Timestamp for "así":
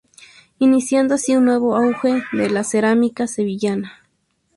1.13-1.35